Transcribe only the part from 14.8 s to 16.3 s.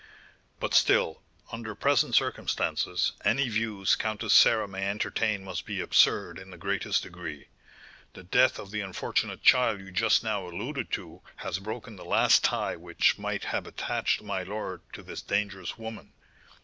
to this dangerous woman.